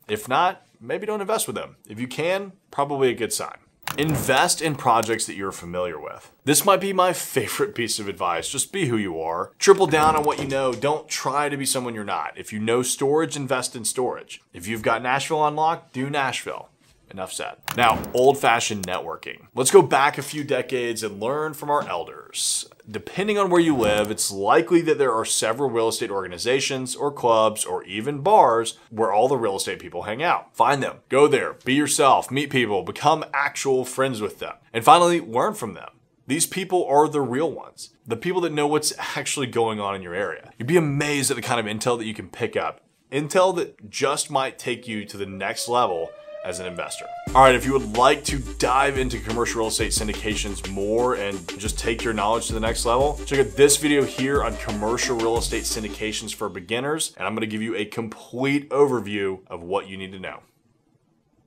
If 0.07 0.29
not, 0.29 0.65
maybe 0.79 1.05
don't 1.05 1.21
invest 1.21 1.47
with 1.47 1.55
them. 1.55 1.77
If 1.87 1.99
you 1.99 2.07
can, 2.07 2.53
probably 2.71 3.09
a 3.09 3.15
good 3.15 3.33
sign. 3.33 3.57
Invest 3.97 4.61
in 4.61 4.75
projects 4.75 5.25
that 5.25 5.35
you're 5.35 5.51
familiar 5.51 5.99
with. 5.99 6.31
This 6.45 6.63
might 6.63 6.79
be 6.79 6.93
my 6.93 7.13
favorite 7.33 7.75
piece 7.75 7.99
of 7.99 8.07
advice. 8.07 8.49
Just 8.49 8.71
be 8.71 8.87
who 8.87 8.97
you 8.97 9.19
are. 9.19 9.51
Triple 9.57 9.87
down 9.87 10.15
on 10.15 10.23
what 10.23 10.39
you 10.39 10.47
know. 10.47 10.73
Don't 10.73 11.07
try 11.07 11.49
to 11.49 11.57
be 11.57 11.65
someone 11.65 11.95
you're 11.95 12.03
not. 12.03 12.37
If 12.37 12.53
you 12.53 12.59
know 12.59 12.81
storage, 12.81 13.35
invest 13.35 13.75
in 13.75 13.85
storage. 13.85 14.41
If 14.53 14.67
you've 14.67 14.81
got 14.81 15.01
Nashville 15.01 15.45
unlocked, 15.45 15.93
do 15.93 16.09
Nashville. 16.09 16.68
Enough 17.11 17.33
said. 17.33 17.55
Now, 17.75 18.01
old 18.13 18.37
fashioned 18.37 18.85
networking. 18.85 19.47
Let's 19.55 19.71
go 19.71 19.81
back 19.81 20.17
a 20.17 20.21
few 20.21 20.43
decades 20.43 21.01
and 21.01 21.19
learn 21.19 21.53
from 21.53 21.71
our 21.71 21.87
elders. 21.87 22.69
Depending 22.89 23.37
on 23.37 23.49
where 23.49 23.61
you 23.61 23.75
live, 23.75 24.11
it's 24.11 24.31
likely 24.31 24.81
that 24.81 24.97
there 24.97 25.13
are 25.13 25.25
several 25.25 25.69
real 25.69 25.87
estate 25.87 26.11
organizations 26.11 26.95
or 26.95 27.11
clubs 27.11 27.65
or 27.65 27.83
even 27.83 28.21
bars 28.21 28.77
where 28.89 29.11
all 29.11 29.27
the 29.27 29.37
real 29.37 29.57
estate 29.57 29.79
people 29.79 30.03
hang 30.03 30.21
out. 30.21 30.55
Find 30.55 30.83
them, 30.83 30.97
go 31.09 31.27
there, 31.27 31.53
be 31.65 31.73
yourself, 31.73 32.29
meet 32.29 32.49
people, 32.49 32.83
become 32.83 33.25
actual 33.33 33.85
friends 33.85 34.21
with 34.21 34.39
them. 34.39 34.55
And 34.71 34.83
finally, 34.83 35.19
learn 35.19 35.55
from 35.55 35.73
them. 35.73 35.89
These 36.27 36.45
people 36.45 36.85
are 36.85 37.07
the 37.07 37.21
real 37.21 37.51
ones, 37.51 37.89
the 38.05 38.15
people 38.15 38.41
that 38.41 38.53
know 38.53 38.67
what's 38.67 38.93
actually 39.15 39.47
going 39.47 39.79
on 39.79 39.95
in 39.95 40.03
your 40.03 40.13
area. 40.13 40.51
You'd 40.59 40.67
be 40.67 40.77
amazed 40.77 41.31
at 41.31 41.35
the 41.35 41.41
kind 41.41 41.59
of 41.59 41.65
intel 41.65 41.97
that 41.97 42.05
you 42.05 42.13
can 42.13 42.29
pick 42.29 42.55
up. 42.55 42.81
Intel 43.11 43.55
that 43.55 43.89
just 43.89 44.29
might 44.29 44.59
take 44.59 44.87
you 44.87 45.05
to 45.05 45.17
the 45.17 45.25
next 45.25 45.67
level 45.67 46.11
as 46.43 46.59
an 46.59 46.65
investor. 46.65 47.05
All 47.35 47.43
right, 47.43 47.55
if 47.55 47.65
you 47.65 47.73
would 47.73 47.97
like 47.97 48.23
to 48.25 48.39
dive 48.57 48.97
into 48.97 49.19
commercial 49.19 49.59
real 49.59 49.67
estate 49.67 49.91
syndications 49.91 50.67
more 50.69 51.15
and 51.15 51.47
just 51.59 51.77
take 51.77 52.03
your 52.03 52.13
knowledge 52.13 52.47
to 52.47 52.53
the 52.53 52.59
next 52.59 52.85
level, 52.85 53.19
check 53.25 53.39
out 53.39 53.55
this 53.55 53.77
video 53.77 54.03
here 54.03 54.43
on 54.43 54.55
commercial 54.57 55.17
real 55.17 55.37
estate 55.37 55.63
syndications 55.63 56.33
for 56.33 56.49
beginners, 56.49 57.13
and 57.17 57.27
I'm 57.27 57.35
gonna 57.35 57.45
give 57.45 57.61
you 57.61 57.75
a 57.75 57.85
complete 57.85 58.69
overview 58.69 59.39
of 59.47 59.61
what 59.63 59.87
you 59.87 59.97
need 59.97 60.11
to 60.13 60.19
know. 60.19 60.39